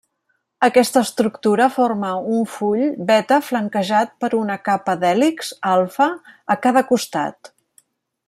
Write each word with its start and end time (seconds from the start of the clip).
Aquesta 0.67 1.01
estructura 1.07 1.67
forma 1.73 2.13
un 2.37 2.47
full 2.53 2.81
beta 3.11 3.39
flanquejat 3.49 4.17
per 4.25 4.31
una 4.39 4.57
capa 4.69 4.97
d'hèlixs 5.03 5.53
alfa 5.75 6.11
a 6.55 6.59
cada 6.67 6.87
costat. 6.93 7.53